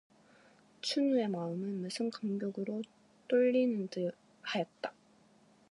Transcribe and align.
춘우의 0.81 1.27
마음은 1.27 1.81
무슨 1.83 2.09
감격으로 2.09 2.81
떨리는 3.27 3.87
듯하였다. 3.89 4.93